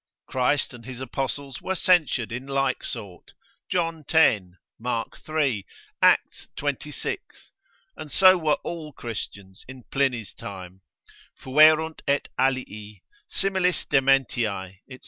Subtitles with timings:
[0.25, 3.33] Christ and his Apostles were censured in like sort,
[3.69, 4.47] John x.;
[4.79, 5.63] Mark iii.;
[6.01, 7.19] Acts xxvi.
[7.95, 10.81] And so were all Christians in Pliny's time,
[11.39, 14.99] fuerunt et alii, similis dementiae, &c.